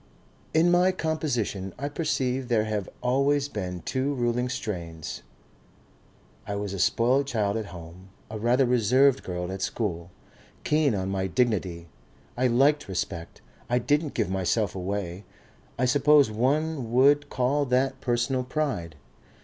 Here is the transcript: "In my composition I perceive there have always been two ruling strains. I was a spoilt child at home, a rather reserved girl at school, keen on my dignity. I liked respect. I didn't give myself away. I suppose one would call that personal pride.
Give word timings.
"In 0.51 0.71
my 0.71 0.91
composition 0.91 1.75
I 1.77 1.87
perceive 1.87 2.47
there 2.47 2.63
have 2.63 2.89
always 3.03 3.47
been 3.47 3.83
two 3.83 4.15
ruling 4.15 4.49
strains. 4.49 5.21
I 6.47 6.55
was 6.55 6.73
a 6.73 6.79
spoilt 6.79 7.27
child 7.27 7.55
at 7.55 7.67
home, 7.67 8.09
a 8.27 8.39
rather 8.39 8.65
reserved 8.65 9.21
girl 9.21 9.51
at 9.51 9.61
school, 9.61 10.09
keen 10.63 10.95
on 10.95 11.09
my 11.09 11.27
dignity. 11.27 11.87
I 12.35 12.47
liked 12.47 12.87
respect. 12.87 13.43
I 13.69 13.77
didn't 13.77 14.15
give 14.15 14.31
myself 14.31 14.73
away. 14.73 15.23
I 15.77 15.85
suppose 15.85 16.31
one 16.31 16.91
would 16.91 17.29
call 17.29 17.65
that 17.65 18.01
personal 18.01 18.43
pride. 18.43 18.95